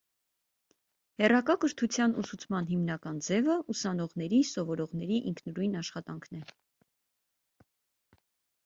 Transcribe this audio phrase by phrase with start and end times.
[1.23, 6.45] Հեռակա կրթության ուսուցման հիմնական ձևը ուսանողների (սովորողների) ինքնուրույն աշխատանքն է։